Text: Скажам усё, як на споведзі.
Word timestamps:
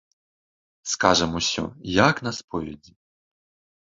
Скажам 0.93 1.31
усё, 1.41 1.63
як 2.07 2.15
на 2.27 2.31
споведзі. 2.39 2.91